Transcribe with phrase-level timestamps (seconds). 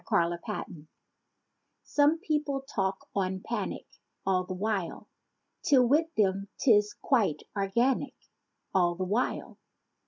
[0.11, 0.87] ALL THE WHILE
[1.83, 3.85] Some people talk on panic—
[4.25, 5.07] All the while,
[5.61, 8.15] 'Till with them 'tis quite organic.
[8.73, 9.59] All the while.